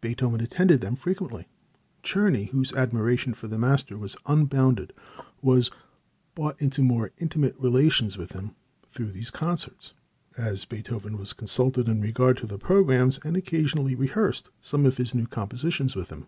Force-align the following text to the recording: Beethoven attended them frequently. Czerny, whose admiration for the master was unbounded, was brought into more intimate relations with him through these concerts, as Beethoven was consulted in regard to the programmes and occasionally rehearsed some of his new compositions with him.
Beethoven 0.00 0.40
attended 0.40 0.80
them 0.80 0.96
frequently. 0.96 1.48
Czerny, 2.02 2.48
whose 2.48 2.72
admiration 2.72 3.34
for 3.34 3.46
the 3.46 3.58
master 3.58 3.98
was 3.98 4.16
unbounded, 4.24 4.94
was 5.42 5.70
brought 6.34 6.58
into 6.58 6.80
more 6.80 7.10
intimate 7.18 7.54
relations 7.58 8.16
with 8.16 8.32
him 8.32 8.52
through 8.88 9.10
these 9.12 9.30
concerts, 9.30 9.92
as 10.34 10.64
Beethoven 10.64 11.18
was 11.18 11.34
consulted 11.34 11.88
in 11.90 12.00
regard 12.00 12.38
to 12.38 12.46
the 12.46 12.56
programmes 12.56 13.20
and 13.22 13.36
occasionally 13.36 13.94
rehearsed 13.94 14.48
some 14.62 14.86
of 14.86 14.96
his 14.96 15.14
new 15.14 15.26
compositions 15.26 15.94
with 15.94 16.08
him. 16.08 16.26